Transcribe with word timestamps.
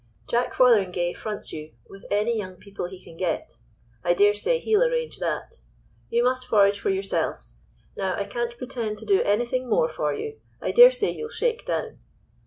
Jack 0.27 0.55
Fotheringay 0.55 1.13
fronts 1.13 1.53
you, 1.53 1.73
with 1.87 2.05
any 2.09 2.35
young 2.35 2.55
people 2.55 2.87
he 2.87 2.99
can 3.03 3.17
get. 3.17 3.59
I 4.03 4.15
daresay 4.15 4.57
he'll 4.57 4.81
arrange 4.81 5.19
that. 5.19 5.57
You 6.09 6.23
must 6.23 6.47
forage 6.47 6.79
for 6.79 6.89
yourselves. 6.89 7.59
Now 7.95 8.15
I 8.15 8.23
can't 8.23 8.57
pretend 8.57 8.97
to 8.97 9.05
do 9.05 9.21
anything 9.21 9.69
more 9.69 9.87
for 9.87 10.11
you. 10.15 10.39
I 10.59 10.71
daresay 10.71 11.11
you'll 11.11 11.29
shake 11.29 11.67
down." 11.67 11.99